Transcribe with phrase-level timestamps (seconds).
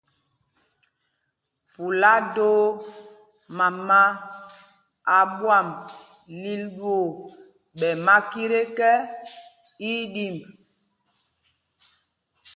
[1.73, 2.61] Pula doo
[3.57, 4.01] mama
[5.17, 5.67] a ɓwam
[6.41, 7.05] lil ɗwoo
[7.79, 8.91] ɓɛ makit ekɛ,
[9.87, 10.37] í í ɗimb.